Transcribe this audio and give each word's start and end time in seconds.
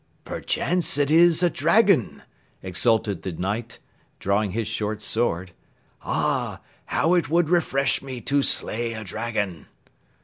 "Perchance 0.25 0.97
it 0.97 1.11
is 1.11 1.43
a 1.43 1.49
dragon," 1.51 2.23
exulted 2.63 3.21
the 3.21 3.33
Knight, 3.33 3.77
drawing 4.17 4.49
his 4.49 4.67
short 4.67 4.99
sword. 4.99 5.51
"Ah, 6.01 6.59
how 6.85 7.13
it 7.13 7.29
would 7.29 7.49
refresh 7.49 8.01
me 8.01 8.19
to 8.21 8.41
slay 8.41 8.93
a 8.93 9.03
dragon!" 9.03 9.67